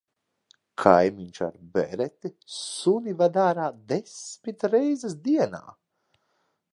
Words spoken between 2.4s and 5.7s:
suni ved ārā desmit reizes dienā.